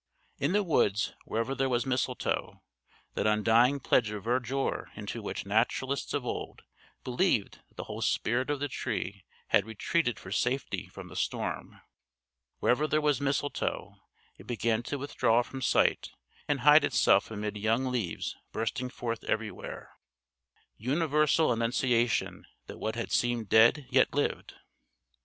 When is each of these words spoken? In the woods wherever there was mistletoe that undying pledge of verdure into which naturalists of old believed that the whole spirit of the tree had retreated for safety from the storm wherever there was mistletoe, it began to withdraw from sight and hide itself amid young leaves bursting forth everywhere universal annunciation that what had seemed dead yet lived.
In 0.39 0.53
the 0.53 0.63
woods 0.63 1.13
wherever 1.25 1.53
there 1.53 1.69
was 1.69 1.85
mistletoe 1.85 2.63
that 3.13 3.27
undying 3.27 3.79
pledge 3.79 4.09
of 4.09 4.23
verdure 4.23 4.87
into 4.95 5.21
which 5.21 5.45
naturalists 5.45 6.15
of 6.15 6.25
old 6.25 6.63
believed 7.03 7.59
that 7.69 7.77
the 7.77 7.83
whole 7.83 8.01
spirit 8.01 8.49
of 8.49 8.59
the 8.59 8.67
tree 8.67 9.25
had 9.49 9.67
retreated 9.67 10.17
for 10.17 10.31
safety 10.31 10.87
from 10.87 11.07
the 11.09 11.15
storm 11.15 11.81
wherever 12.57 12.87
there 12.87 12.99
was 12.99 13.21
mistletoe, 13.21 13.97
it 14.39 14.47
began 14.47 14.81
to 14.81 14.97
withdraw 14.97 15.43
from 15.43 15.61
sight 15.61 16.09
and 16.47 16.61
hide 16.61 16.83
itself 16.83 17.29
amid 17.29 17.55
young 17.55 17.85
leaves 17.85 18.35
bursting 18.51 18.89
forth 18.89 19.23
everywhere 19.25 19.91
universal 20.77 21.51
annunciation 21.51 22.47
that 22.65 22.79
what 22.79 22.95
had 22.95 23.11
seemed 23.11 23.49
dead 23.49 23.85
yet 23.91 24.11
lived. 24.15 24.55